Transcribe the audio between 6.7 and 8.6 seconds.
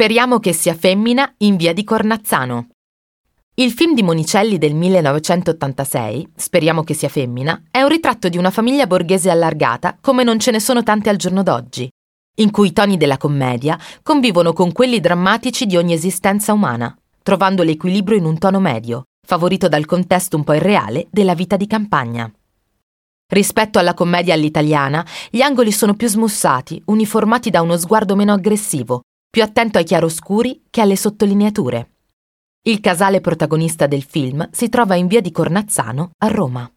che sia femmina, è un ritratto di una